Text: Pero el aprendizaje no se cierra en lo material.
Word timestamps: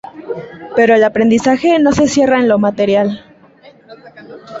Pero 0.75 0.95
el 0.95 1.03
aprendizaje 1.03 1.77
no 1.77 1.91
se 1.91 2.07
cierra 2.07 2.39
en 2.39 2.47
lo 2.49 2.57
material. 2.57 3.23